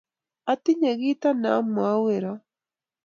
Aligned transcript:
atinye 0.51 0.91
kito 1.01 1.29
ne 1.39 1.49
amwoun 1.57 1.97
wng' 2.03 2.09
oret 2.15 2.41